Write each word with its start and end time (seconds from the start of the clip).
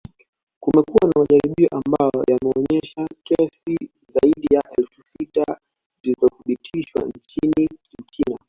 Kumekuwa 0.59 0.99
na 1.07 1.19
majaribio 1.21 1.69
ambayo 1.71 2.23
yameonyesha 2.29 3.07
kesi 3.23 3.91
zaidi 4.07 4.47
ya 4.55 4.61
elfu 4.77 5.01
sita 5.05 5.59
zilizothibitishwa 6.03 7.01
nchini 7.03 7.69
Uchina 7.99 8.37